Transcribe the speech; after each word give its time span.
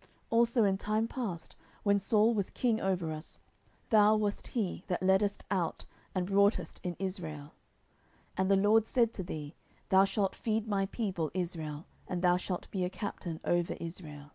10:005:002 0.00 0.08
Also 0.30 0.64
in 0.64 0.78
time 0.78 1.06
past, 1.06 1.56
when 1.82 1.98
Saul 1.98 2.32
was 2.32 2.48
king 2.48 2.80
over 2.80 3.12
us, 3.12 3.38
thou 3.90 4.16
wast 4.16 4.46
he 4.46 4.82
that 4.86 5.02
leddest 5.02 5.44
out 5.50 5.84
and 6.14 6.26
broughtest 6.26 6.80
in 6.82 6.96
Israel: 6.98 7.52
and 8.34 8.50
the 8.50 8.56
LORD 8.56 8.86
said 8.86 9.12
to 9.12 9.22
thee, 9.22 9.54
Thou 9.90 10.06
shalt 10.06 10.34
feed 10.34 10.66
my 10.66 10.86
people 10.86 11.30
Israel, 11.34 11.84
and 12.08 12.22
thou 12.22 12.38
shalt 12.38 12.66
be 12.70 12.82
a 12.82 12.88
captain 12.88 13.40
over 13.44 13.74
Israel. 13.78 14.30